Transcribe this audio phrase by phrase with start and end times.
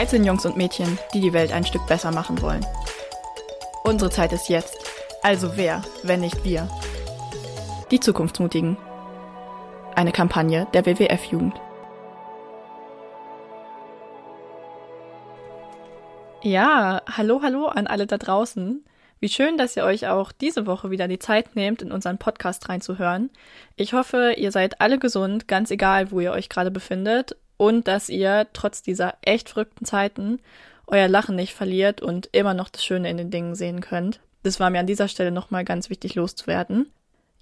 [0.00, 2.64] 13 Jungs und Mädchen, die die Welt ein Stück besser machen wollen.
[3.84, 4.78] Unsere Zeit ist jetzt.
[5.22, 6.70] Also wer, wenn nicht wir?
[7.90, 8.78] Die Zukunftsmutigen.
[9.94, 11.60] Eine Kampagne der WWF-Jugend.
[16.40, 18.82] Ja, hallo, hallo an alle da draußen.
[19.18, 22.70] Wie schön, dass ihr euch auch diese Woche wieder die Zeit nehmt, in unseren Podcast
[22.70, 23.28] reinzuhören.
[23.76, 28.08] Ich hoffe, ihr seid alle gesund, ganz egal, wo ihr euch gerade befindet und dass
[28.08, 30.40] ihr trotz dieser echt verrückten Zeiten
[30.86, 34.20] euer Lachen nicht verliert und immer noch das Schöne in den Dingen sehen könnt.
[34.42, 36.90] Das war mir an dieser Stelle nochmal ganz wichtig loszuwerden.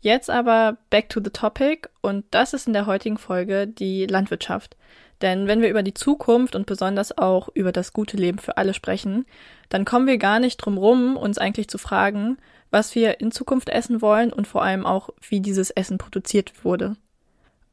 [0.01, 4.77] Jetzt aber back to the topic und das ist in der heutigen Folge die Landwirtschaft.
[5.23, 8.75] Denn wenn wir über die Zukunft und besonders auch über das gute Leben für alle
[8.75, 9.25] sprechen,
[9.69, 12.39] dann kommen wir gar nicht drum rum, uns eigentlich zu fragen,
[12.73, 16.97] was wir in Zukunft essen wollen und vor allem auch, wie dieses Essen produziert wurde.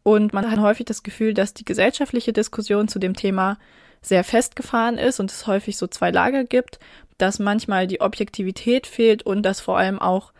[0.07, 3.57] Und man hat häufig das Gefühl, dass die gesellschaftliche Diskussion zu dem Thema
[4.03, 6.77] sehr festgefahren ist und es häufig so zwei Lager gibt,
[7.17, 10.31] dass manchmal die Objektivität fehlt und dass vor allem auch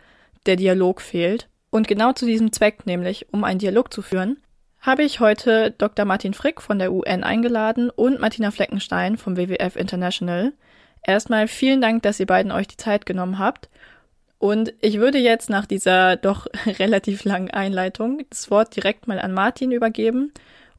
[0.46, 1.48] der Dialog fehlt.
[1.70, 4.38] Und genau zu diesem Zweck, nämlich um einen Dialog zu führen,
[4.78, 6.04] habe ich heute Dr.
[6.04, 10.52] Martin Frick von der UN eingeladen und Martina Fleckenstein vom WWF International.
[11.02, 13.68] Erstmal vielen Dank, dass ihr beiden euch die Zeit genommen habt
[14.38, 16.46] und ich würde jetzt nach dieser doch
[16.78, 20.32] relativ langen Einleitung das Wort direkt mal an Martin übergeben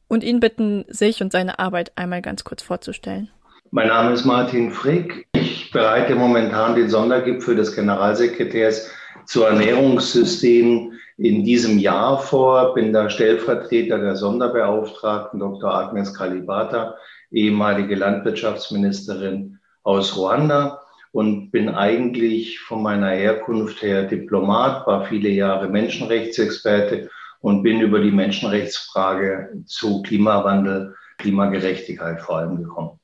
[0.07, 3.29] und ihn bitten, sich und seine Arbeit einmal ganz kurz vorzustellen.
[3.72, 5.28] Mein Name ist Martin Frick.
[5.34, 8.90] Ich bereite momentan den Sondergipfel des Generalsekretärs
[9.25, 15.73] zu Ernährungssystemen in diesem Jahr vor, bin da Stellvertreter der Sonderbeauftragten Dr.
[15.73, 16.96] Agnes Kalibata,
[17.31, 20.81] ehemalige Landwirtschaftsministerin aus Ruanda
[21.17, 28.01] und bin eigentlich von meiner Herkunft her Diplomat, war viele Jahre Menschenrechtsexperte und bin über
[28.01, 33.00] die Menschenrechtsfrage zu Klimawandel, Klimagerechtigkeit vor allem gekommen.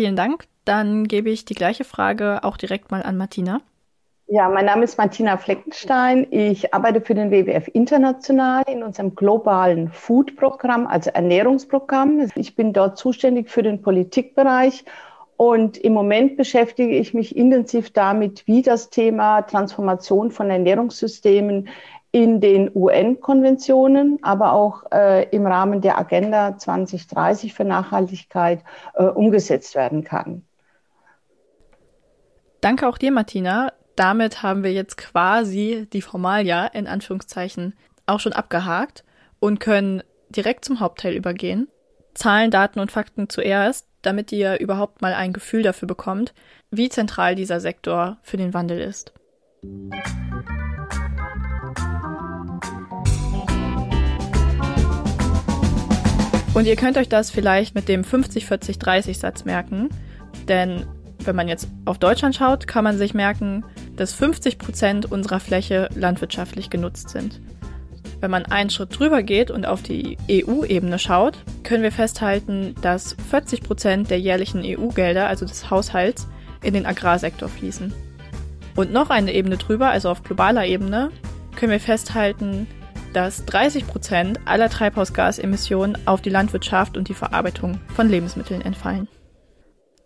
[0.00, 0.46] Vielen Dank.
[0.64, 3.60] Dann gebe ich die gleiche Frage auch direkt mal an Martina.
[4.26, 6.26] Ja, mein Name ist Martina Fleckenstein.
[6.32, 12.28] Ich arbeite für den WWF International in unserem globalen Food-Programm, also Ernährungsprogramm.
[12.34, 14.84] Ich bin dort zuständig für den Politikbereich
[15.38, 21.68] und im Moment beschäftige ich mich intensiv damit, wie das Thema Transformation von Ernährungssystemen
[22.10, 29.76] in den UN-Konventionen, aber auch äh, im Rahmen der Agenda 2030 für Nachhaltigkeit äh, umgesetzt
[29.76, 30.42] werden kann.
[32.60, 33.72] Danke auch dir, Martina.
[33.94, 37.74] Damit haben wir jetzt quasi die Formalia in Anführungszeichen
[38.06, 39.04] auch schon abgehakt
[39.38, 41.68] und können direkt zum Hauptteil übergehen.
[42.14, 46.34] Zahlen, Daten und Fakten zuerst damit ihr überhaupt mal ein Gefühl dafür bekommt,
[46.70, 49.12] wie zentral dieser Sektor für den Wandel ist.
[56.54, 59.90] Und ihr könnt euch das vielleicht mit dem 50-40-30-Satz merken,
[60.48, 60.86] denn
[61.20, 63.64] wenn man jetzt auf Deutschland schaut, kann man sich merken,
[63.96, 67.40] dass 50 Prozent unserer Fläche landwirtschaftlich genutzt sind.
[68.20, 73.16] Wenn man einen Schritt drüber geht und auf die EU-Ebene schaut, können wir festhalten, dass
[73.30, 76.26] 40 Prozent der jährlichen EU-Gelder, also des Haushalts,
[76.62, 77.92] in den Agrarsektor fließen.
[78.74, 81.10] Und noch eine Ebene drüber, also auf globaler Ebene,
[81.56, 82.66] können wir festhalten,
[83.12, 89.08] dass 30 Prozent aller Treibhausgasemissionen auf die Landwirtschaft und die Verarbeitung von Lebensmitteln entfallen.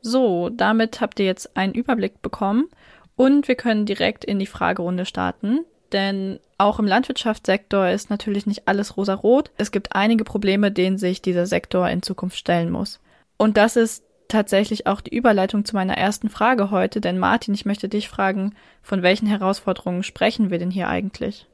[0.00, 2.68] So, damit habt ihr jetzt einen Überblick bekommen
[3.16, 5.60] und wir können direkt in die Fragerunde starten
[5.92, 9.50] denn auch im Landwirtschaftssektor ist natürlich nicht alles rosarot.
[9.56, 13.00] Es gibt einige Probleme, denen sich dieser Sektor in Zukunft stellen muss.
[13.36, 17.66] Und das ist tatsächlich auch die Überleitung zu meiner ersten Frage heute, denn Martin, ich
[17.66, 21.46] möchte dich fragen, von welchen Herausforderungen sprechen wir denn hier eigentlich?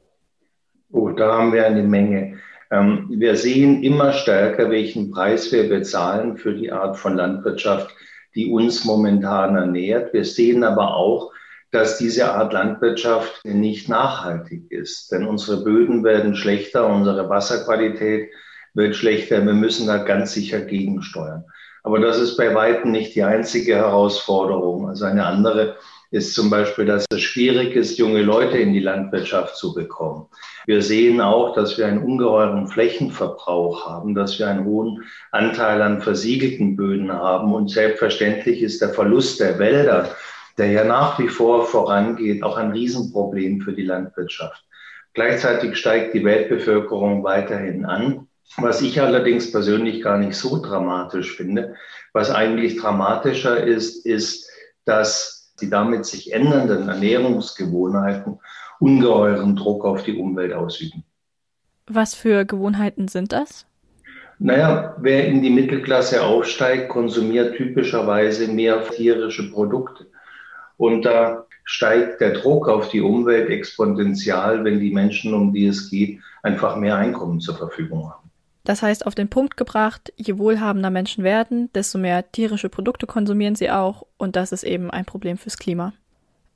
[0.91, 2.37] Oh, da haben wir eine Menge.
[2.71, 7.89] Ähm, wir sehen immer stärker, welchen Preis wir bezahlen für die Art von Landwirtschaft,
[8.35, 10.13] die uns momentan ernährt.
[10.13, 11.31] Wir sehen aber auch,
[11.71, 15.11] dass diese Art Landwirtschaft nicht nachhaltig ist.
[15.11, 18.31] Denn unsere Böden werden schlechter, unsere Wasserqualität
[18.73, 19.45] wird schlechter.
[19.45, 21.43] Wir müssen da ganz sicher gegensteuern.
[21.83, 24.89] Aber das ist bei weitem nicht die einzige Herausforderung.
[24.89, 25.77] Also eine andere
[26.11, 30.25] ist zum Beispiel, dass es schwierig ist, junge Leute in die Landwirtschaft zu bekommen.
[30.65, 36.01] Wir sehen auch, dass wir einen ungeheuren Flächenverbrauch haben, dass wir einen hohen Anteil an
[36.01, 37.53] versiegelten Böden haben.
[37.53, 40.15] Und selbstverständlich ist der Verlust der Wälder,
[40.59, 44.65] der ja nach wie vor vorangeht, auch ein Riesenproblem für die Landwirtschaft.
[45.13, 48.27] Gleichzeitig steigt die Weltbevölkerung weiterhin an.
[48.57, 51.75] Was ich allerdings persönlich gar nicht so dramatisch finde.
[52.13, 54.49] Was eigentlich dramatischer ist, ist,
[54.85, 58.39] dass die damit sich ändernden Ernährungsgewohnheiten
[58.79, 61.03] ungeheuren Druck auf die Umwelt ausüben.
[61.87, 63.65] Was für Gewohnheiten sind das?
[64.39, 70.07] Naja, wer in die Mittelklasse aufsteigt, konsumiert typischerweise mehr tierische Produkte.
[70.79, 75.89] Und da steigt der Druck auf die Umwelt exponentiell, wenn die Menschen, um die es
[75.89, 78.31] geht, einfach mehr Einkommen zur Verfügung haben.
[78.63, 83.55] Das heißt, auf den Punkt gebracht, je wohlhabender Menschen werden, desto mehr tierische Produkte konsumieren
[83.55, 85.91] sie auch und das ist eben ein Problem fürs Klima.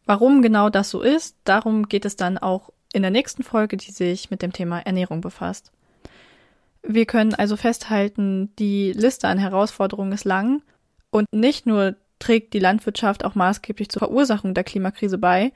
[0.05, 3.91] Warum genau das so ist, darum geht es dann auch in der nächsten Folge, die
[3.91, 5.73] sich mit dem Thema Ernährung befasst.
[6.81, 10.61] Wir können also festhalten, die Liste an Herausforderungen ist lang
[11.09, 15.51] und nicht nur trägt die Landwirtschaft auch maßgeblich zur Verursachung der Klimakrise bei,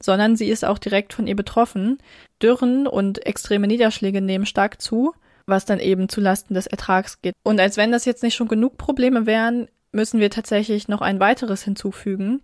[0.00, 1.98] sondern sie ist auch direkt von ihr betroffen.
[2.42, 5.14] Dürren und extreme Niederschläge nehmen stark zu
[5.48, 7.34] was dann eben zu Lasten des Ertrags geht.
[7.42, 11.18] Und als wenn das jetzt nicht schon genug Probleme wären, müssen wir tatsächlich noch ein
[11.18, 12.42] weiteres hinzufügen,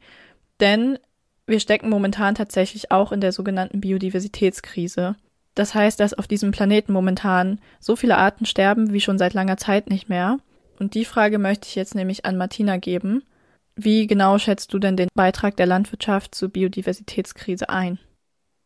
[0.61, 0.99] denn
[1.47, 5.17] wir stecken momentan tatsächlich auch in der sogenannten Biodiversitätskrise.
[5.55, 9.59] Das heißt, dass auf diesem Planeten momentan so viele Arten sterben wie schon seit langer
[9.59, 10.39] Zeit nicht mehr.
[10.81, 13.23] Und die Frage möchte ich jetzt nämlich an Martina geben.
[13.77, 17.99] Wie genau schätzt du denn den Beitrag der Landwirtschaft zur Biodiversitätskrise ein?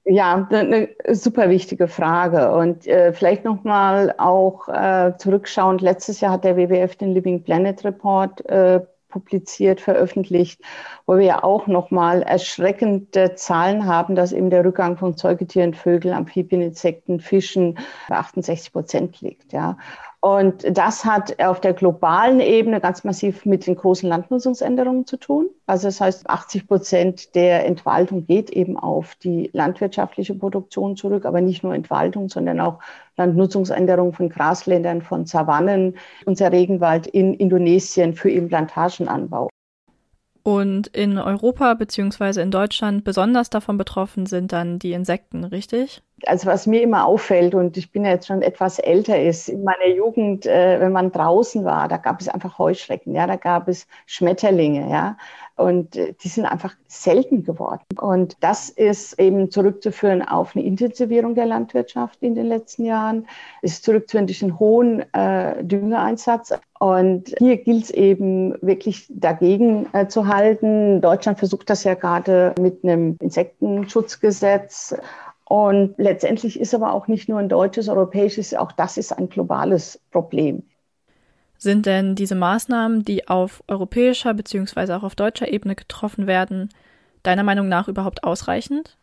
[0.04, 2.52] Ja, eine super wichtige Frage.
[2.52, 7.84] Und äh, vielleicht nochmal auch äh, zurückschauend, letztes Jahr hat der WWF den Living Planet
[7.84, 10.60] Report äh, publiziert, veröffentlicht,
[11.06, 16.14] wo wir ja auch nochmal erschreckende Zahlen haben, dass eben der Rückgang von Säugetieren, Vögeln,
[16.14, 17.78] Amphibien, Insekten, Fischen
[18.08, 19.52] bei 68 Prozent liegt.
[19.52, 19.78] Ja.
[20.20, 25.48] Und das hat auf der globalen Ebene ganz massiv mit den großen Landnutzungsänderungen zu tun.
[25.66, 31.40] Also das heißt, 80 Prozent der Entwaldung geht eben auf die landwirtschaftliche Produktion zurück, aber
[31.40, 32.80] nicht nur Entwaldung, sondern auch
[33.16, 39.48] Landnutzungsänderungen von Grasländern, von Savannen, unser Regenwald in Indonesien für eben Plantagenanbau.
[40.42, 46.02] Und in Europa beziehungsweise in Deutschland besonders davon betroffen sind dann die Insekten, richtig?
[46.26, 49.64] Also was mir immer auffällt, und ich bin ja jetzt schon etwas älter, ist in
[49.64, 53.68] meiner Jugend, äh, wenn man draußen war, da gab es einfach Heuschrecken, ja, da gab
[53.68, 55.16] es Schmetterlinge, ja.
[55.58, 57.82] Und äh, die sind einfach selten geworden.
[58.00, 63.26] Und das ist eben zurückzuführen auf eine Intensivierung der Landwirtschaft in den letzten Jahren.
[63.60, 66.54] Ist zurückzuführen durch einen hohen äh, Düngereinsatz.
[66.78, 71.00] Und hier gilt es eben wirklich dagegen äh, zu halten.
[71.00, 74.94] Deutschland versucht das ja gerade mit einem Insektenschutzgesetz.
[75.48, 79.98] Und letztendlich ist aber auch nicht nur ein deutsches, europäisches, auch das ist ein globales
[80.10, 80.62] Problem.
[81.56, 84.92] Sind denn diese Maßnahmen, die auf europäischer bzw.
[84.92, 86.68] auch auf deutscher Ebene getroffen werden,
[87.22, 88.96] deiner Meinung nach überhaupt ausreichend?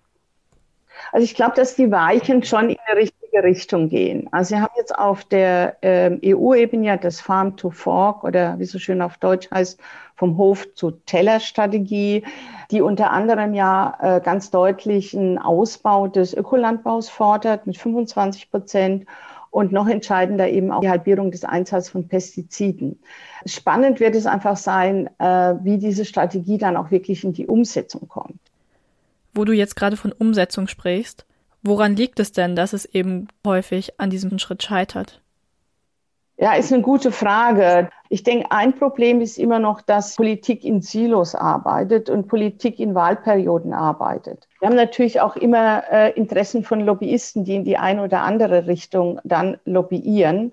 [1.12, 4.28] Also ich glaube, dass die Weichen schon in die richtige Richtung gehen.
[4.32, 8.66] Also wir haben jetzt auf der äh, EU-Ebene ja das Farm to Fork oder wie
[8.66, 9.80] so schön auf Deutsch heißt,
[10.16, 12.24] vom Hof zu Teller-Strategie,
[12.72, 19.06] die unter anderem ja äh, ganz deutlich einen Ausbau des Ökolandbaus fordert mit 25 Prozent
[19.52, 23.00] und noch entscheidender eben auch die Halbierung des Einsatzes von Pestiziden.
[23.46, 28.08] Spannend wird es einfach sein, äh, wie diese Strategie dann auch wirklich in die Umsetzung
[28.08, 28.40] kommt.
[29.34, 31.26] Wo du jetzt gerade von Umsetzung sprichst,
[31.66, 35.22] woran liegt es denn, dass es eben häufig an diesem Schritt scheitert?
[36.38, 37.90] Ja, ist eine gute Frage.
[38.10, 42.94] Ich denke, ein Problem ist immer noch, dass Politik in Silos arbeitet und Politik in
[42.94, 44.48] Wahlperioden arbeitet.
[44.60, 48.68] Wir haben natürlich auch immer äh, Interessen von Lobbyisten, die in die eine oder andere
[48.68, 50.52] Richtung dann lobbyieren.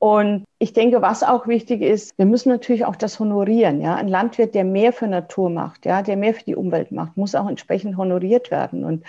[0.00, 3.80] Und ich denke, was auch wichtig ist, wir müssen natürlich auch das honorieren.
[3.80, 7.16] Ja, ein Landwirt, der mehr für Natur macht, ja, der mehr für die Umwelt macht,
[7.16, 8.84] muss auch entsprechend honoriert werden.
[8.84, 9.04] Und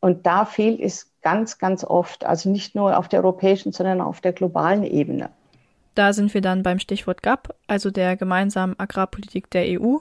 [0.00, 4.20] und da fehlt es ganz, ganz oft, also nicht nur auf der europäischen, sondern auf
[4.20, 5.30] der globalen Ebene.
[5.94, 9.96] Da sind wir dann beim Stichwort GAP, also der gemeinsamen Agrarpolitik der EU,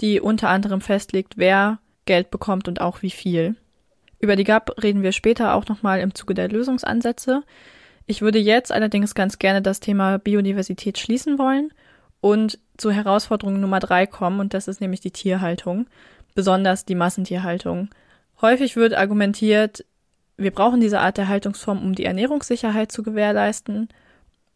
[0.00, 3.56] die unter anderem festlegt, wer Geld bekommt und auch wie viel.
[4.20, 7.42] Über die GAP reden wir später auch nochmal im Zuge der Lösungsansätze.
[8.06, 11.72] Ich würde jetzt allerdings ganz gerne das Thema Biodiversität schließen wollen
[12.20, 15.86] und zur Herausforderung Nummer drei kommen, und das ist nämlich die Tierhaltung,
[16.34, 17.88] besonders die Massentierhaltung.
[18.40, 19.84] Häufig wird argumentiert,
[20.36, 23.88] wir brauchen diese Art der Haltungsform, um die Ernährungssicherheit zu gewährleisten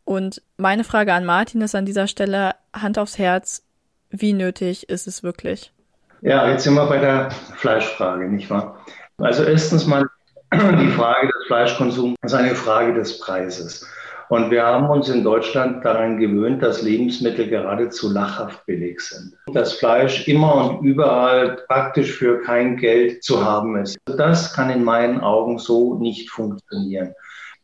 [0.04, 3.62] und meine Frage an Martin ist an dieser Stelle Hand aufs Herz,
[4.10, 5.72] wie nötig ist es wirklich?
[6.20, 8.78] Ja, jetzt sind wir bei der Fleischfrage, nicht wahr?
[9.18, 10.06] Also erstens mal
[10.52, 13.86] die Frage des Fleischkonsums ist eine Frage des Preises.
[14.34, 19.32] Und wir haben uns in Deutschland daran gewöhnt, dass Lebensmittel geradezu lachhaft billig sind.
[19.52, 23.96] Dass Fleisch immer und überall praktisch für kein Geld zu haben ist.
[24.06, 27.14] Das kann in meinen Augen so nicht funktionieren.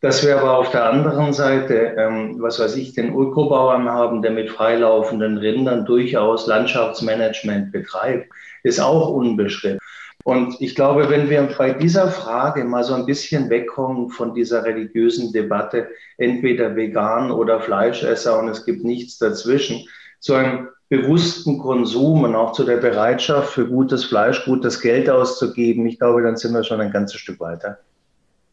[0.01, 4.31] Dass wir aber auf der anderen Seite, ähm, was weiß ich, den Ökobauern haben, der
[4.31, 8.29] mit freilaufenden Rindern durchaus Landschaftsmanagement betreibt,
[8.63, 9.81] ist auch unbeschritten.
[10.25, 14.65] Und ich glaube, wenn wir bei dieser Frage mal so ein bisschen wegkommen von dieser
[14.65, 19.87] religiösen Debatte, entweder vegan oder Fleischesser und es gibt nichts dazwischen,
[20.19, 25.87] zu einem bewussten Konsum und auch zu der Bereitschaft für gutes Fleisch, gutes Geld auszugeben,
[25.87, 27.79] ich glaube, dann sind wir schon ein ganzes Stück weiter.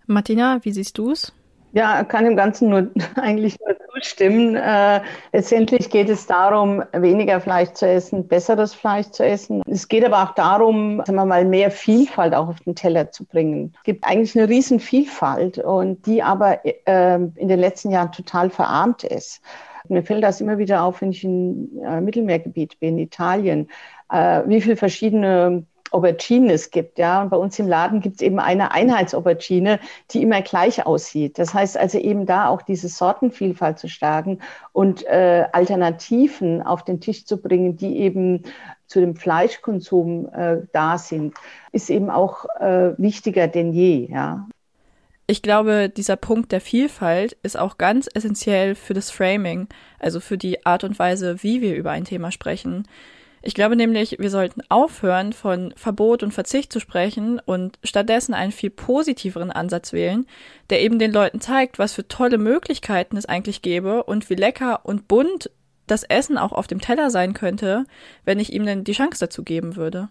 [0.06, 1.34] Martina, wie siehst du es?
[1.74, 4.56] Ja, kann im Ganzen nur eigentlich nur zustimmen.
[4.56, 5.02] Äh,
[5.34, 9.62] letztendlich geht es darum, weniger Fleisch zu essen, besseres Fleisch zu essen.
[9.68, 13.26] Es geht aber auch darum, sagen wir mal, mehr Vielfalt auch auf den Teller zu
[13.26, 13.74] bringen.
[13.78, 18.50] Es gibt eigentlich eine riesen Vielfalt und die aber äh, in den letzten Jahren total
[18.50, 19.42] verarmt ist.
[19.90, 23.70] Mir fällt das immer wieder auf, wenn ich im äh, Mittelmeergebiet bin, Italien,
[24.12, 26.98] äh, wie viele verschiedene Auberginen es gibt.
[26.98, 29.80] Ja, und bei uns im Laden gibt es eben eine Einheitsaubergine,
[30.12, 31.40] die immer gleich aussieht.
[31.40, 34.40] Das heißt also eben da auch diese Sortenvielfalt zu stärken
[34.74, 38.44] und äh, Alternativen auf den Tisch zu bringen, die eben
[38.88, 41.36] zu dem Fleischkonsum äh, da sind,
[41.72, 44.08] ist eben auch äh, wichtiger denn je.
[44.10, 44.48] Ja.
[45.30, 49.68] Ich glaube, dieser Punkt der Vielfalt ist auch ganz essentiell für das Framing,
[50.00, 52.88] also für die Art und Weise, wie wir über ein Thema sprechen.
[53.48, 58.52] Ich glaube nämlich, wir sollten aufhören, von Verbot und Verzicht zu sprechen und stattdessen einen
[58.52, 60.28] viel positiveren Ansatz wählen,
[60.70, 64.82] der eben den Leuten zeigt, was für tolle Möglichkeiten es eigentlich gäbe und wie lecker
[64.84, 65.50] und bunt
[65.88, 67.86] das Essen auch auf dem Teller sein könnte,
[68.26, 70.10] wenn ich ihm denn die Chance dazu geben würde.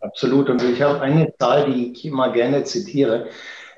[0.00, 0.50] Absolut.
[0.50, 3.28] Und ich habe eine Zahl, die ich immer gerne zitiere.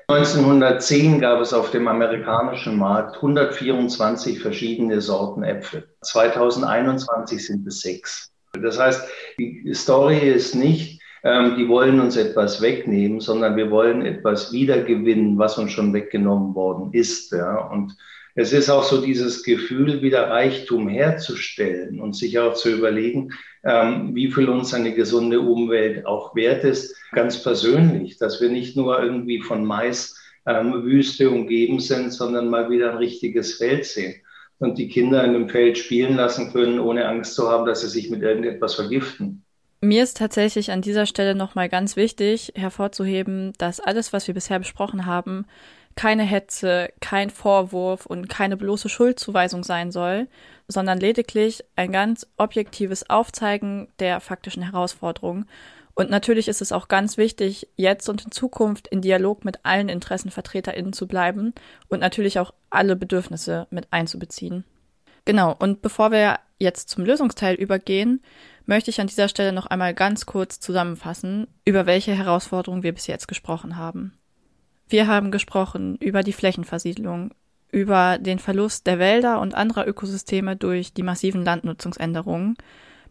[0.07, 5.87] 1910 gab es auf dem amerikanischen Markt 124 verschiedene Sorten Äpfel.
[6.01, 8.31] 2021 sind es sechs.
[8.61, 9.07] Das heißt,
[9.37, 15.37] die Story ist nicht, ähm, die wollen uns etwas wegnehmen, sondern wir wollen etwas wiedergewinnen,
[15.37, 17.31] was uns schon weggenommen worden ist.
[17.31, 17.57] Ja?
[17.67, 17.97] Und
[18.35, 23.31] es ist auch so dieses Gefühl, wieder Reichtum herzustellen und sich auch zu überlegen,
[23.63, 28.75] ähm, wie viel uns eine gesunde Umwelt auch wert ist, ganz persönlich, dass wir nicht
[28.75, 34.15] nur irgendwie von Mais ähm, Wüste umgeben sind, sondern mal wieder ein richtiges Feld sehen
[34.59, 37.89] und die Kinder in dem Feld spielen lassen können, ohne Angst zu haben, dass sie
[37.89, 39.43] sich mit irgendetwas vergiften.
[39.81, 44.57] Mir ist tatsächlich an dieser Stelle nochmal ganz wichtig hervorzuheben, dass alles, was wir bisher
[44.57, 45.45] besprochen haben,
[45.95, 50.27] keine Hetze, kein Vorwurf und keine bloße Schuldzuweisung sein soll,
[50.67, 55.45] sondern lediglich ein ganz objektives Aufzeigen der faktischen Herausforderungen
[55.95, 59.87] und natürlich ist es auch ganz wichtig, jetzt und in Zukunft in Dialog mit allen
[59.87, 61.53] InteressenvertreterInnen zu bleiben
[61.87, 64.65] und natürlich auch alle Bedürfnisse mit einzubeziehen.
[65.23, 68.21] Genau, und bevor wir jetzt zum Lösungsteil übergehen,
[68.65, 73.07] möchte ich an dieser Stelle noch einmal ganz kurz zusammenfassen, über welche Herausforderungen wir bis
[73.07, 74.17] jetzt gesprochen haben.
[74.89, 77.33] Wir haben gesprochen über die Flächenversiedlung,
[77.71, 82.57] über den Verlust der Wälder und anderer Ökosysteme durch die massiven Landnutzungsänderungen,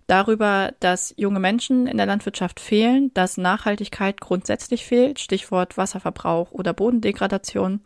[0.07, 6.73] darüber, dass junge Menschen in der Landwirtschaft fehlen, dass Nachhaltigkeit grundsätzlich fehlt, Stichwort Wasserverbrauch oder
[6.73, 7.81] Bodendegradation,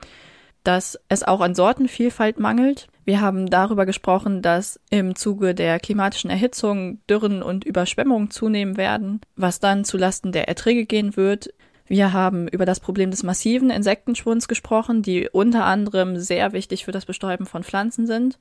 [0.64, 2.88] dass es auch an Sortenvielfalt mangelt.
[3.04, 9.20] Wir haben darüber gesprochen, dass im Zuge der klimatischen Erhitzung Dürren und Überschwemmungen zunehmen werden,
[9.37, 11.48] was dann zulasten der Erträge gehen wird.
[11.87, 16.92] Wir haben über das Problem des massiven Insektenschwunds gesprochen, die unter anderem sehr wichtig für
[16.92, 18.38] das Bestäuben von Pflanzen sind.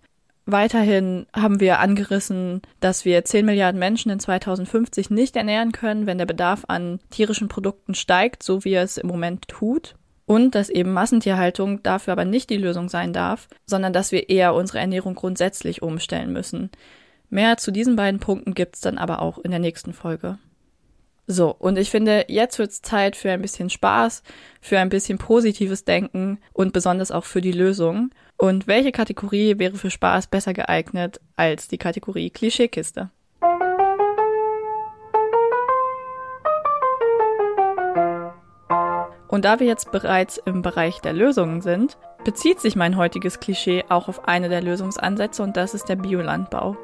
[0.50, 6.18] Weiterhin haben wir angerissen, dass wir 10 Milliarden Menschen in 2050 nicht ernähren können, wenn
[6.18, 9.96] der Bedarf an tierischen Produkten steigt, so wie er es im Moment tut.
[10.26, 14.54] Und dass eben Massentierhaltung dafür aber nicht die Lösung sein darf, sondern dass wir eher
[14.54, 16.70] unsere Ernährung grundsätzlich umstellen müssen.
[17.30, 20.38] Mehr zu diesen beiden Punkten gibt's dann aber auch in der nächsten Folge.
[21.30, 24.24] So, und ich finde, jetzt wird's Zeit für ein bisschen Spaß,
[24.62, 28.12] für ein bisschen positives Denken und besonders auch für die Lösung.
[28.38, 33.10] Und welche Kategorie wäre für Spaß besser geeignet als die Kategorie Klischeekiste?
[39.28, 43.84] Und da wir jetzt bereits im Bereich der Lösungen sind, bezieht sich mein heutiges Klischee
[43.90, 46.78] auch auf eine der Lösungsansätze und das ist der Biolandbau.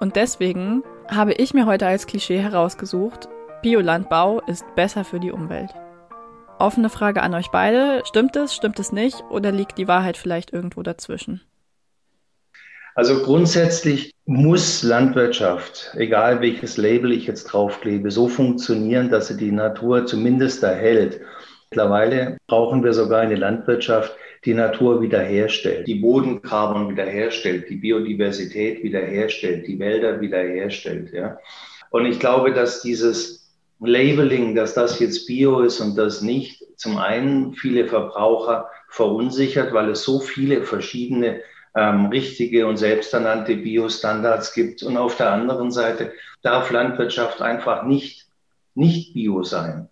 [0.00, 3.28] Und deswegen habe ich mir heute als Klischee herausgesucht,
[3.62, 5.74] Biolandbau ist besser für die Umwelt.
[6.58, 8.02] Offene Frage an euch beide.
[8.04, 11.40] Stimmt es, stimmt es nicht oder liegt die Wahrheit vielleicht irgendwo dazwischen?
[12.94, 19.52] Also grundsätzlich muss Landwirtschaft, egal welches Label ich jetzt draufklebe, so funktionieren, dass sie die
[19.52, 21.20] Natur zumindest erhält.
[21.70, 29.66] Mittlerweile brauchen wir sogar eine Landwirtschaft, die Natur wiederherstellt, die Bodenkarbon wiederherstellt, die Biodiversität wiederherstellt,
[29.68, 31.12] die Wälder wiederherstellt.
[31.12, 31.38] Ja.
[31.90, 33.47] Und ich glaube, dass dieses
[33.80, 39.90] Labeling, dass das jetzt Bio ist und das nicht, zum einen viele Verbraucher verunsichert, weil
[39.90, 41.40] es so viele verschiedene
[41.74, 44.82] ähm, richtige und selbsternannte Biostandards gibt.
[44.82, 48.26] Und auf der anderen Seite darf Landwirtschaft einfach nicht,
[48.74, 49.88] nicht Bio sein.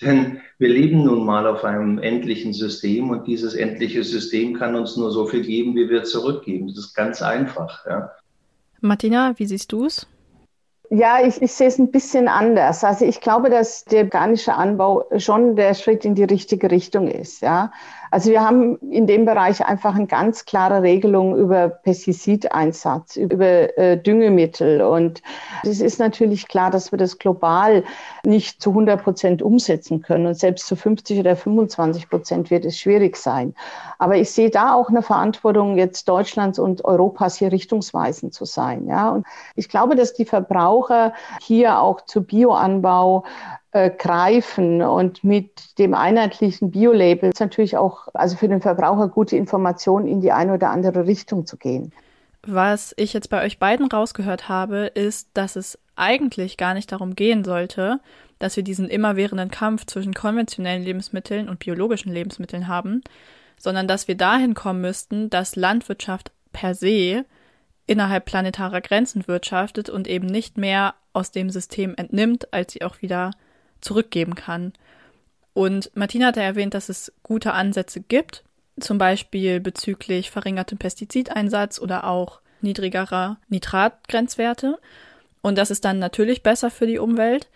[0.00, 4.96] Denn wir leben nun mal auf einem endlichen System und dieses endliche System kann uns
[4.96, 6.68] nur so viel geben, wie wir zurückgeben.
[6.68, 7.84] Das ist ganz einfach.
[7.86, 8.10] Ja.
[8.80, 10.06] Martina, wie siehst du es?
[10.90, 12.82] Ja, ich, ich sehe es ein bisschen anders.
[12.82, 17.42] Also ich glaube, dass der organische Anbau schon der Schritt in die richtige Richtung ist.
[17.42, 17.72] Ja,
[18.10, 24.00] also wir haben in dem Bereich einfach eine ganz klare Regelung über Pestizideinsatz, über äh,
[24.00, 24.82] Düngemittel.
[24.82, 25.22] Und
[25.62, 27.84] es ist natürlich klar, dass wir das global
[28.24, 30.26] nicht zu 100 Prozent umsetzen können.
[30.26, 33.54] Und selbst zu 50 oder 25 Prozent wird es schwierig sein.
[33.98, 38.86] Aber ich sehe da auch eine Verantwortung jetzt Deutschlands und Europas hier richtungsweisend zu sein.
[38.86, 43.24] Ja, und ich glaube, dass die Verbraucher hier auch zu Bioanbau
[43.72, 49.36] äh, greifen und mit dem einheitlichen Bio-Label ist natürlich auch also für den Verbraucher gute
[49.36, 51.92] Informationen in die eine oder andere Richtung zu gehen.
[52.46, 57.14] Was ich jetzt bei euch beiden rausgehört habe, ist, dass es eigentlich gar nicht darum
[57.14, 58.00] gehen sollte,
[58.38, 63.02] dass wir diesen immerwährenden Kampf zwischen konventionellen Lebensmitteln und biologischen Lebensmitteln haben,
[63.58, 67.24] sondern dass wir dahin kommen müssten, dass Landwirtschaft per se
[67.86, 73.02] innerhalb planetarer Grenzen wirtschaftet und eben nicht mehr aus dem System entnimmt, als sie auch
[73.02, 73.32] wieder
[73.80, 74.72] zurückgeben kann.
[75.54, 78.44] Und Martina hat ja erwähnt, dass es gute Ansätze gibt,
[78.78, 84.78] zum Beispiel bezüglich verringertem Pestizideinsatz oder auch niedrigerer Nitratgrenzwerte.
[85.42, 87.48] Und das ist dann natürlich besser für die Umwelt.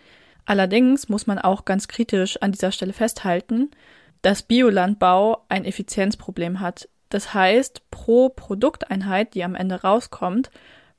[0.45, 3.71] Allerdings muss man auch ganz kritisch an dieser Stelle festhalten,
[4.21, 6.89] dass Biolandbau ein Effizienzproblem hat.
[7.09, 10.49] Das heißt, pro Produkteinheit, die am Ende rauskommt,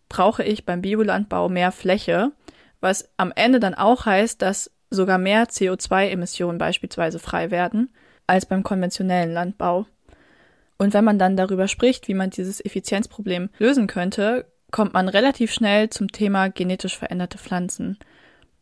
[0.09, 2.33] brauche ich beim Biolandbau mehr Fläche,
[2.81, 7.91] was am Ende dann auch heißt, dass sogar mehr CO2-Emissionen beispielsweise frei werden
[8.27, 9.87] als beim konventionellen Landbau.
[10.79, 15.53] Und wenn man dann darüber spricht, wie man dieses Effizienzproblem lösen könnte, kommt man relativ
[15.53, 17.99] schnell zum Thema genetisch veränderte Pflanzen.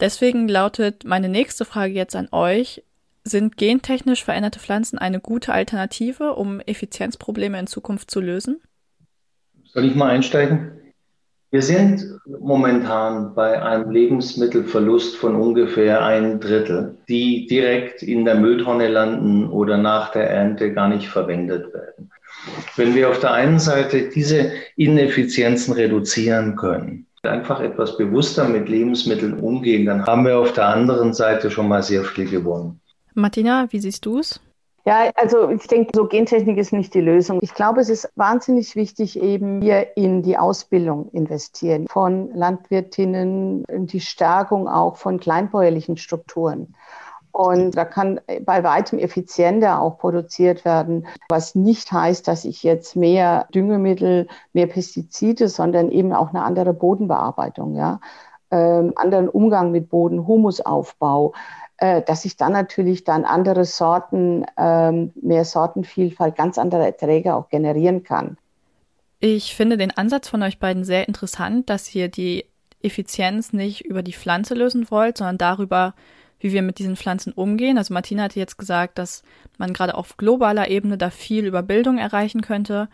[0.01, 2.83] Deswegen lautet meine nächste Frage jetzt an euch,
[3.25, 8.61] sind gentechnisch veränderte Pflanzen eine gute Alternative, um Effizienzprobleme in Zukunft zu lösen?
[9.65, 10.82] Soll ich mal einsteigen?
[11.53, 18.89] Wir sind momentan bei einem Lebensmittelverlust von ungefähr ein Drittel, die direkt in der Mülltonne
[18.89, 22.11] landen oder nach der Ernte gar nicht verwendet werden.
[22.77, 29.39] Wenn wir auf der einen Seite diese Ineffizienzen reduzieren können, einfach etwas bewusster mit Lebensmitteln
[29.39, 32.81] umgehen, dann haben wir auf der anderen Seite schon mal sehr viel gewonnen.
[33.13, 34.41] Martina, wie siehst du es?
[34.85, 37.39] Ja, also ich denke, so Gentechnik ist nicht die Lösung.
[37.41, 44.01] Ich glaube, es ist wahnsinnig wichtig, eben hier in die Ausbildung investieren von Landwirtinnen, die
[44.01, 46.75] Stärkung auch von kleinbäuerlichen Strukturen.
[47.31, 52.95] Und da kann bei weitem effizienter auch produziert werden, was nicht heißt, dass ich jetzt
[52.95, 58.01] mehr Düngemittel, mehr Pestizide, sondern eben auch eine andere Bodenbearbeitung, ja,
[58.51, 61.33] ähm, anderen Umgang mit Boden, Humusaufbau,
[61.83, 68.05] dass ich dann natürlich dann andere Sorten, ähm, mehr Sortenvielfalt, ganz andere Erträge auch generieren
[68.05, 68.37] kann.
[69.19, 72.45] Ich finde den Ansatz von euch beiden sehr interessant, dass ihr die
[72.83, 75.95] Effizienz nicht über die Pflanze lösen wollt, sondern darüber,
[76.41, 77.79] wie wir mit diesen Pflanzen umgehen.
[77.79, 79.23] Also Martina hatte jetzt gesagt, dass
[79.59, 82.89] man gerade auf globaler Ebene da viel über Bildung erreichen könnte.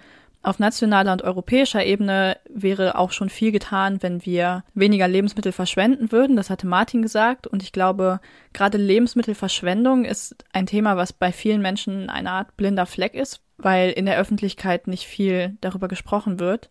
[0.48, 6.10] Auf nationaler und europäischer Ebene wäre auch schon viel getan, wenn wir weniger Lebensmittel verschwenden
[6.10, 6.36] würden.
[6.36, 7.46] Das hatte Martin gesagt.
[7.46, 8.18] Und ich glaube,
[8.54, 13.90] gerade Lebensmittelverschwendung ist ein Thema, was bei vielen Menschen eine Art blinder Fleck ist, weil
[13.90, 16.70] in der Öffentlichkeit nicht viel darüber gesprochen wird.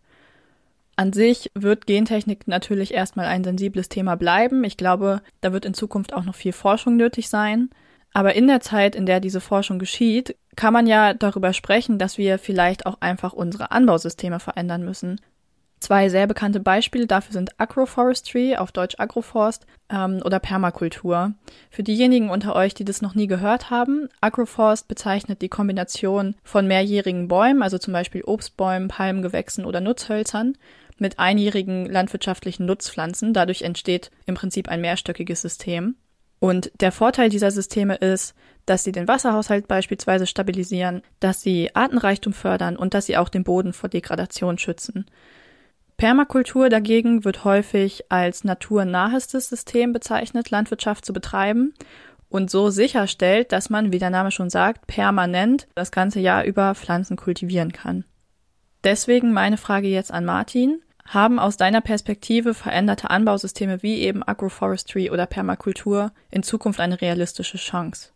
[0.96, 4.64] An sich wird Gentechnik natürlich erstmal ein sensibles Thema bleiben.
[4.64, 7.70] Ich glaube, da wird in Zukunft auch noch viel Forschung nötig sein.
[8.12, 12.18] Aber in der Zeit, in der diese Forschung geschieht, kann man ja darüber sprechen, dass
[12.18, 15.20] wir vielleicht auch einfach unsere Anbausysteme verändern müssen.
[15.78, 21.34] Zwei sehr bekannte Beispiele dafür sind Agroforestry, auf Deutsch Agroforst, ähm, oder Permakultur.
[21.70, 26.66] Für diejenigen unter euch, die das noch nie gehört haben, Agroforst bezeichnet die Kombination von
[26.66, 30.58] mehrjährigen Bäumen, also zum Beispiel Obstbäumen, Palmgewächsen oder Nutzhölzern,
[30.98, 33.32] mit einjährigen landwirtschaftlichen Nutzpflanzen.
[33.32, 35.94] Dadurch entsteht im Prinzip ein mehrstöckiges System.
[36.40, 38.34] Und der Vorteil dieser Systeme ist,
[38.68, 43.44] dass sie den Wasserhaushalt beispielsweise stabilisieren, dass sie Artenreichtum fördern und dass sie auch den
[43.44, 45.06] Boden vor Degradation schützen.
[45.96, 51.74] Permakultur dagegen wird häufig als naturnahestes System bezeichnet, Landwirtschaft zu betreiben
[52.28, 56.74] und so sicherstellt, dass man, wie der Name schon sagt, permanent das ganze Jahr über
[56.74, 58.04] Pflanzen kultivieren kann.
[58.84, 60.82] Deswegen meine Frage jetzt an Martin.
[61.04, 67.56] Haben aus deiner Perspektive veränderte Anbausysteme wie eben Agroforestry oder Permakultur in Zukunft eine realistische
[67.56, 68.10] Chance?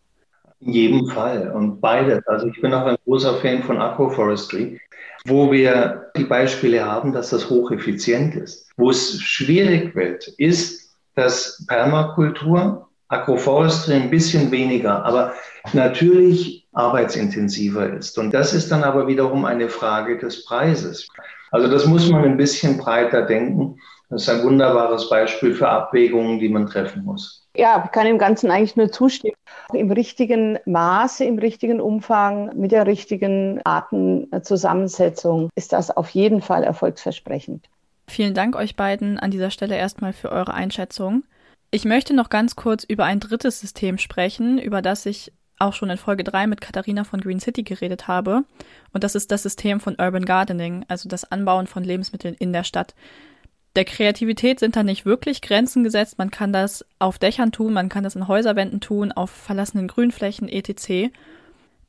[0.65, 2.25] In jedem Fall und beides.
[2.27, 4.79] Also ich bin auch ein großer Fan von Agroforestry,
[5.25, 8.69] wo wir die Beispiele haben, dass das hocheffizient ist.
[8.77, 15.33] Wo es schwierig wird, ist, dass Permakultur, Agroforestry ein bisschen weniger, aber
[15.73, 18.17] natürlich arbeitsintensiver ist.
[18.17, 21.07] Und das ist dann aber wiederum eine Frage des Preises.
[21.51, 23.77] Also das muss man ein bisschen breiter denken.
[24.13, 27.47] Das ist ein wunderbares Beispiel für Abwägungen, die man treffen muss.
[27.55, 29.35] Ja, ich kann dem Ganzen eigentlich nur zustimmen.
[29.73, 36.63] Im richtigen Maße, im richtigen Umfang, mit der richtigen Artenzusammensetzung ist das auf jeden Fall
[36.63, 37.65] erfolgsversprechend.
[38.07, 41.23] Vielen Dank euch beiden an dieser Stelle erstmal für eure Einschätzung.
[41.71, 45.89] Ich möchte noch ganz kurz über ein drittes System sprechen, über das ich auch schon
[45.89, 48.43] in Folge 3 mit Katharina von Green City geredet habe.
[48.91, 52.63] Und das ist das System von Urban Gardening, also das Anbauen von Lebensmitteln in der
[52.63, 52.93] Stadt.
[53.75, 56.19] Der Kreativität sind da nicht wirklich Grenzen gesetzt.
[56.19, 60.47] Man kann das auf Dächern tun, man kann das in Häuserwänden tun, auf verlassenen Grünflächen
[60.47, 61.11] etc.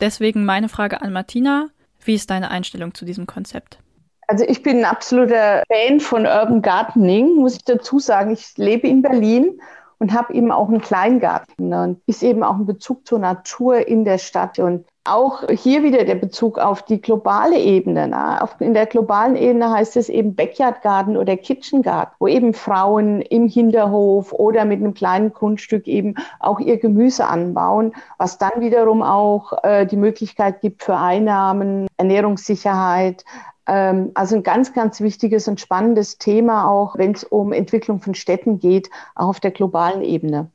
[0.00, 1.68] Deswegen meine Frage an Martina.
[2.02, 3.78] Wie ist deine Einstellung zu diesem Konzept?
[4.26, 8.32] Also ich bin ein absoluter Fan von Urban Gardening, muss ich dazu sagen.
[8.32, 9.60] Ich lebe in Berlin
[9.98, 14.06] und habe eben auch einen Kleingarten und ist eben auch ein Bezug zur Natur in
[14.06, 18.08] der Stadt und auch hier wieder der Bezug auf die globale Ebene.
[18.08, 18.48] Ne?
[18.58, 23.20] In der globalen Ebene heißt es eben Backyard Garden oder Kitchen Garden, wo eben Frauen
[23.20, 29.02] im Hinterhof oder mit einem kleinen Grundstück eben auch ihr Gemüse anbauen, was dann wiederum
[29.02, 33.26] auch äh, die Möglichkeit gibt für Einnahmen, Ernährungssicherheit,
[33.66, 38.14] ähm, also ein ganz, ganz wichtiges und spannendes Thema, auch wenn es um Entwicklung von
[38.14, 40.50] Städten geht, auch auf der globalen Ebene.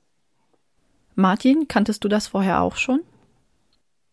[1.14, 3.02] Martin, kanntest du das vorher auch schon?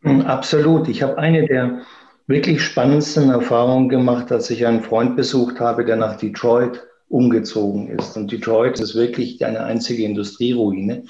[0.07, 0.88] Hm, absolut.
[0.88, 1.81] Ich habe eine der
[2.29, 8.16] wirklich spannendsten Erfahrungen gemacht, als ich einen Freund besucht habe, der nach Detroit umgezogen ist.
[8.16, 11.05] Und Detroit ist wirklich eine einzige Industrieruine.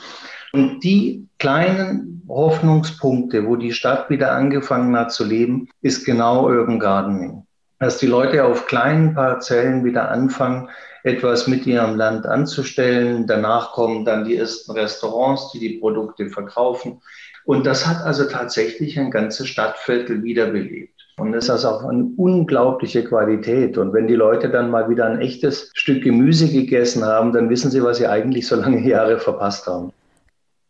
[0.52, 6.78] Und die kleinen Hoffnungspunkte, wo die Stadt wieder angefangen hat zu leben, ist genau Urban
[6.78, 7.46] Gardening
[7.78, 10.70] dass die Leute auf kleinen Parzellen wieder anfangen,
[11.02, 13.26] etwas mit ihrem Land anzustellen.
[13.26, 17.02] Danach kommen dann die ersten Restaurants, die die Produkte verkaufen.
[17.46, 21.00] Und das hat also tatsächlich ein ganzes Stadtviertel wiederbelebt.
[21.16, 23.78] Und es ist auch eine unglaubliche Qualität.
[23.78, 27.70] Und wenn die Leute dann mal wieder ein echtes Stück Gemüse gegessen haben, dann wissen
[27.70, 29.92] sie, was sie eigentlich so lange Jahre verpasst haben.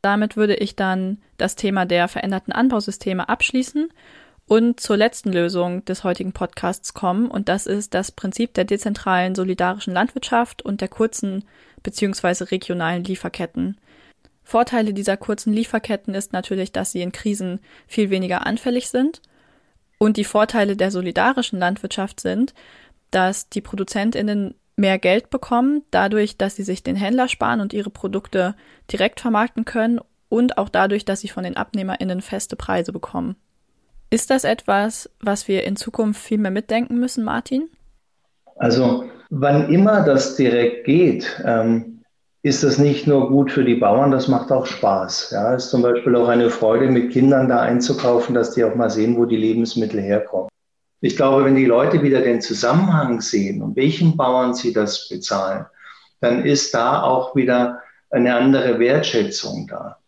[0.03, 3.89] Damit würde ich dann das Thema der veränderten Anbausysteme abschließen
[4.47, 7.29] und zur letzten Lösung des heutigen Podcasts kommen.
[7.29, 11.45] Und das ist das Prinzip der dezentralen solidarischen Landwirtschaft und der kurzen
[11.83, 12.45] bzw.
[12.45, 13.79] regionalen Lieferketten.
[14.47, 19.21] Vorteile dieser kurzen Lieferketten ist natürlich, dass sie in Krisen viel weniger anfällig sind.
[19.99, 22.55] Und die Vorteile der solidarischen Landwirtschaft sind,
[23.11, 27.91] dass die ProduzentInnen mehr Geld bekommen, dadurch, dass sie sich den Händler sparen und ihre
[27.91, 28.55] Produkte
[28.93, 33.35] direkt vermarkten können und auch dadurch, dass sie von den AbnehmerInnen feste Preise bekommen.
[34.11, 37.69] Ist das etwas, was wir in Zukunft viel mehr mitdenken müssen, Martin?
[38.55, 41.96] Also, wann immer das direkt geht, ähm,
[42.47, 45.33] ist das nicht nur gut für die Bauern, das macht auch Spaß.
[45.33, 48.89] Ja, ist zum Beispiel auch eine Freude, mit Kindern da einzukaufen, dass die auch mal
[48.89, 50.49] sehen, wo die Lebensmittel herkommen.
[51.01, 55.67] Ich glaube, wenn die Leute wieder den Zusammenhang sehen und welchen Bauern sie das bezahlen,
[56.21, 57.81] dann ist da auch wieder
[58.11, 59.99] eine andere Wertschätzung da.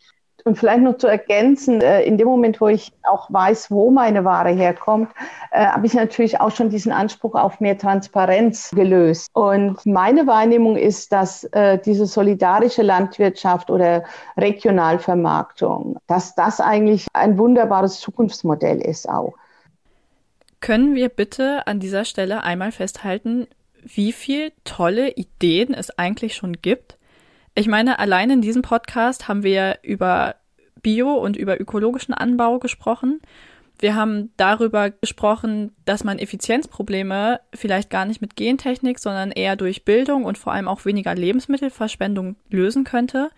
[0.48, 4.24] Und vielleicht noch zu ergänzen, äh, in dem Moment, wo ich auch weiß, wo meine
[4.24, 5.10] Ware herkommt,
[5.50, 9.28] äh, habe ich natürlich auch schon diesen Anspruch auf mehr Transparenz gelöst.
[9.34, 14.04] Und meine Wahrnehmung ist, dass äh, diese solidarische Landwirtschaft oder
[14.38, 19.34] Regionalvermarktung, dass das eigentlich ein wunderbares Zukunftsmodell ist auch.
[20.60, 23.48] Können wir bitte an dieser Stelle einmal festhalten,
[23.84, 26.97] wie viele tolle Ideen es eigentlich schon gibt?
[27.58, 30.36] Ich meine, allein in diesem Podcast haben wir über
[30.80, 33.20] Bio und über ökologischen Anbau gesprochen.
[33.80, 39.84] Wir haben darüber gesprochen, dass man Effizienzprobleme vielleicht gar nicht mit Gentechnik, sondern eher durch
[39.84, 43.30] Bildung und vor allem auch weniger Lebensmittelverschwendung lösen könnte.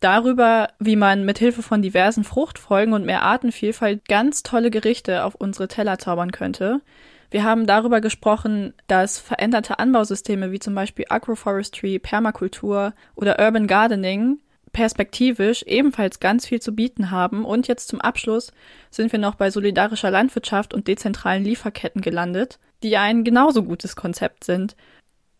[0.00, 5.34] Darüber, wie man mit Hilfe von diversen Fruchtfolgen und mehr Artenvielfalt ganz tolle Gerichte auf
[5.34, 6.82] unsere Teller zaubern könnte.
[7.30, 14.38] Wir haben darüber gesprochen, dass veränderte Anbausysteme wie zum Beispiel Agroforestry, Permakultur oder Urban Gardening
[14.72, 17.46] perspektivisch ebenfalls ganz viel zu bieten haben.
[17.46, 18.52] Und jetzt zum Abschluss
[18.90, 24.44] sind wir noch bei solidarischer Landwirtschaft und dezentralen Lieferketten gelandet, die ein genauso gutes Konzept
[24.44, 24.76] sind.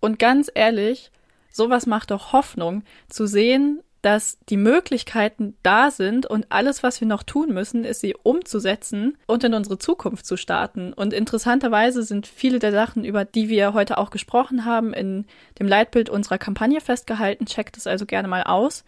[0.00, 1.10] Und ganz ehrlich,
[1.50, 7.08] sowas macht doch Hoffnung, zu sehen, dass die Möglichkeiten da sind und alles, was wir
[7.08, 10.92] noch tun müssen, ist sie umzusetzen und in unsere Zukunft zu starten.
[10.92, 15.26] Und interessanterweise sind viele der Sachen, über die wir heute auch gesprochen haben, in
[15.58, 17.46] dem Leitbild unserer Kampagne festgehalten.
[17.46, 18.84] Checkt es also gerne mal aus.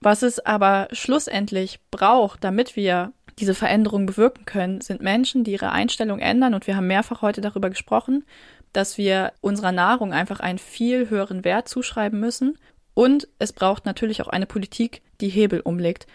[0.00, 5.72] Was es aber schlussendlich braucht, damit wir diese Veränderung bewirken können, sind Menschen, die ihre
[5.72, 6.52] Einstellung ändern.
[6.52, 8.26] Und wir haben mehrfach heute darüber gesprochen,
[8.74, 12.58] dass wir unserer Nahrung einfach einen viel höheren Wert zuschreiben müssen
[12.98, 16.08] und es braucht natürlich auch eine Politik, die Hebel umlegt.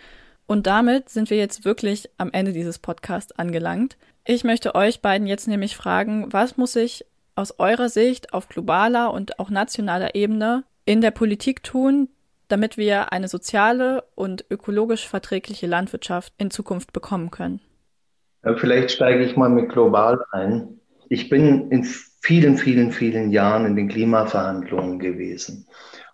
[0.47, 3.95] Und damit sind wir jetzt wirklich am Ende dieses Podcasts angelangt.
[4.25, 9.13] Ich möchte euch beiden jetzt nämlich fragen, was muss sich aus eurer Sicht auf globaler
[9.13, 12.09] und auch nationaler Ebene in der Politik tun,
[12.49, 17.61] damit wir eine soziale und ökologisch verträgliche Landwirtschaft in Zukunft bekommen können?
[18.57, 20.81] Vielleicht steige ich mal mit global ein.
[21.07, 25.65] Ich bin in vielen, vielen, vielen Jahren in den Klimaverhandlungen gewesen.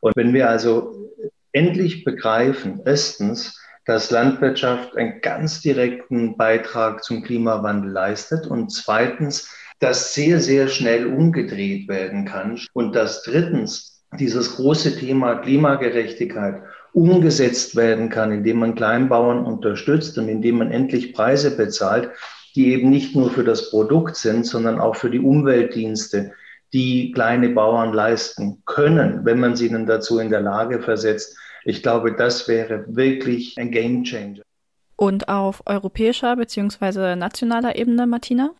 [0.01, 1.11] Und wenn wir also
[1.51, 10.13] endlich begreifen, erstens, dass Landwirtschaft einen ganz direkten Beitrag zum Klimawandel leistet und zweitens, dass
[10.13, 16.61] sehr, sehr schnell umgedreht werden kann und dass drittens dieses große Thema Klimagerechtigkeit
[16.93, 22.09] umgesetzt werden kann, indem man Kleinbauern unterstützt und indem man endlich Preise bezahlt,
[22.55, 26.33] die eben nicht nur für das Produkt sind, sondern auch für die Umweltdienste,
[26.73, 31.37] die kleine Bauern leisten können, wenn man sie ihnen dazu in der Lage versetzt.
[31.65, 34.43] Ich glaube, das wäre wirklich ein Game Changer.
[34.95, 37.15] Und auf europäischer bzw.
[37.15, 38.51] nationaler Ebene, Martina?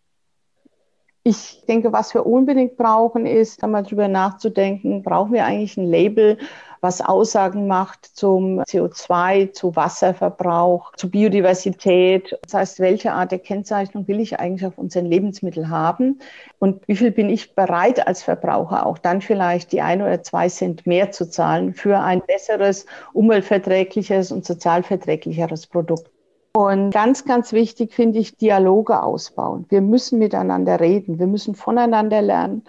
[1.23, 6.37] Ich denke, was wir unbedingt brauchen, ist, einmal darüber nachzudenken, brauchen wir eigentlich ein Label,
[6.81, 12.39] was Aussagen macht zum CO2, zu Wasserverbrauch, zu Biodiversität.
[12.43, 16.21] Das heißt, welche Art der Kennzeichnung will ich eigentlich auf unseren Lebensmitteln haben?
[16.57, 20.47] Und wie viel bin ich bereit als Verbraucher auch dann vielleicht die ein oder zwei
[20.47, 26.09] Cent mehr zu zahlen für ein besseres, umweltverträgliches und sozialverträglicheres Produkt?
[26.51, 29.65] Und ganz, ganz wichtig finde ich, Dialoge ausbauen.
[29.69, 32.63] Wir müssen miteinander reden, wir müssen voneinander lernen.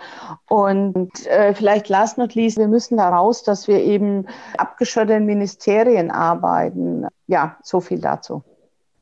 [0.48, 4.26] Und äh, vielleicht last not least, wir müssen daraus, dass wir eben
[4.58, 7.06] abgeschotteten Ministerien arbeiten.
[7.26, 8.42] Ja, so viel dazu.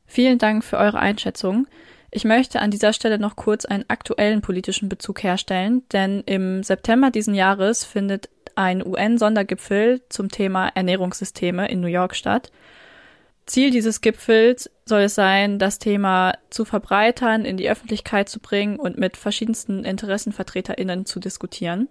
[0.05, 1.67] Vielen Dank für eure Einschätzung.
[2.11, 7.11] Ich möchte an dieser Stelle noch kurz einen aktuellen politischen Bezug herstellen, denn im September
[7.11, 12.51] diesen Jahres findet ein UN-Sondergipfel zum Thema Ernährungssysteme in New York statt.
[13.49, 18.79] Ziel dieses Gipfels soll es sein, das Thema zu verbreitern, in die Öffentlichkeit zu bringen
[18.79, 21.87] und mit verschiedensten InteressenvertreterInnen zu diskutieren.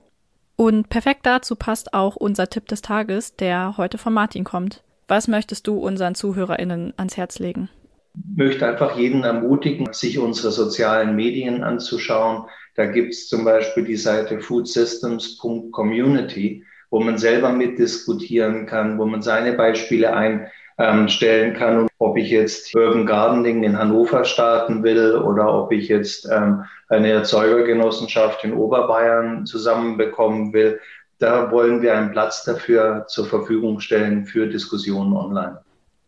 [0.55, 4.85] Und perfekt dazu passt auch unser Tipp des Tages, der heute von Martin kommt.
[5.09, 7.69] Was möchtest du unseren ZuhörerInnen ans Herz legen?
[8.15, 12.45] Ich möchte einfach jeden ermutigen, sich unsere sozialen Medien anzuschauen.
[12.77, 19.23] Da gibt es zum Beispiel die Seite foodsystems.community, wo man selber mitdiskutieren kann, wo man
[19.23, 20.49] seine Beispiele ein
[20.79, 21.81] ähm, stellen kann.
[21.81, 26.65] Und ob ich jetzt Urban Gardening in Hannover starten will oder ob ich jetzt ähm,
[26.89, 30.81] eine Erzeugergenossenschaft in Oberbayern zusammenbekommen will,
[31.19, 35.59] da wollen wir einen Platz dafür zur Verfügung stellen für Diskussionen online.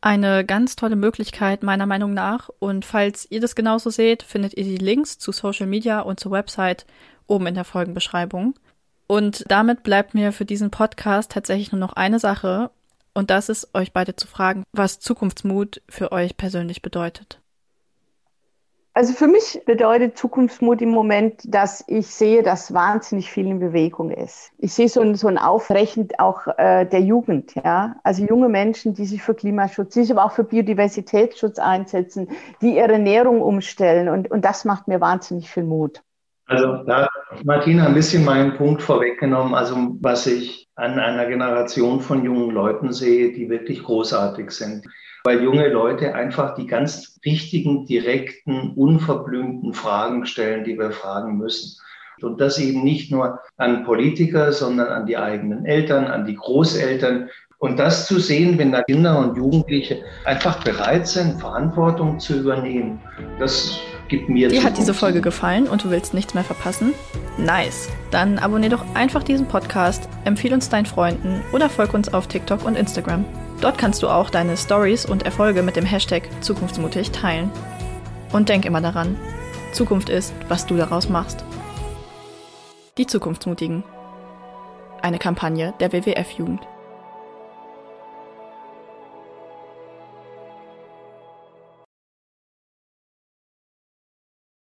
[0.02, 2.48] Eine ganz tolle Möglichkeit meiner Meinung nach.
[2.58, 6.32] Und falls ihr das genauso seht, findet ihr die Links zu Social Media und zur
[6.32, 6.86] Website
[7.26, 8.54] oben in der Folgenbeschreibung.
[9.10, 12.70] Und damit bleibt mir für diesen Podcast tatsächlich nur noch eine Sache.
[13.12, 17.40] Und das ist, euch beide zu fragen, was Zukunftsmut für euch persönlich bedeutet.
[18.94, 24.12] Also für mich bedeutet Zukunftsmut im Moment, dass ich sehe, dass wahnsinnig viel in Bewegung
[24.12, 24.52] ist.
[24.58, 27.96] Ich sehe so ein, so ein Aufrechen auch äh, der Jugend, ja.
[28.04, 32.28] Also junge Menschen, die sich für Klimaschutz, die sich aber auch für Biodiversitätsschutz einsetzen,
[32.62, 34.08] die ihre Ernährung umstellen.
[34.08, 36.00] Und, und das macht mir wahnsinnig viel Mut.
[36.50, 39.54] Also da hat Martina ein bisschen meinen Punkt vorweggenommen.
[39.54, 44.84] Also was ich an einer Generation von jungen Leuten sehe, die wirklich großartig sind.
[45.22, 51.80] Weil junge Leute einfach die ganz richtigen, direkten, unverblümten Fragen stellen, die wir fragen müssen.
[52.20, 57.28] Und das eben nicht nur an Politiker, sondern an die eigenen Eltern, an die Großeltern.
[57.58, 63.00] Und das zu sehen, wenn da Kinder und Jugendliche einfach bereit sind, Verantwortung zu übernehmen,
[63.38, 63.78] das
[64.10, 66.92] gibt mir Dir hat diese Folge gefallen und du willst nichts mehr verpassen?
[67.38, 67.88] Nice.
[68.10, 72.66] Dann abonnier doch einfach diesen Podcast, empfehle uns deinen Freunden oder folg uns auf TikTok
[72.66, 73.24] und Instagram.
[73.62, 77.50] Dort kannst du auch deine Stories und Erfolge mit dem Hashtag Zukunftsmutig teilen.
[78.32, 79.16] Und denk immer daran,
[79.72, 81.44] Zukunft ist, was du daraus machst.
[82.98, 83.84] Die Zukunftsmutigen.
[85.02, 86.60] Eine Kampagne der WWF-Jugend.